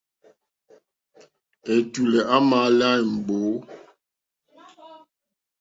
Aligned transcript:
Ɛ̀tùlɛ̀ 1.75 2.23
á 2.33 2.37
mā 2.49 2.59
lá 2.79 2.89
mbǒ. 3.15 3.37